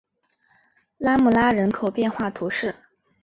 [0.97, 2.73] 拉穆拉人口变化图示